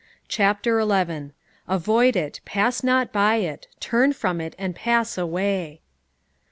CHAPTER 0.27 0.81
XI. 0.81 1.29
"Avoid 1.67 2.15
it, 2.15 2.39
pass 2.43 2.83
not 2.83 3.13
by 3.13 3.35
it, 3.35 3.67
turn 3.79 4.13
from 4.13 4.41
it, 4.41 4.55
and 4.57 4.75
pass 4.75 5.15
away." 5.15 5.81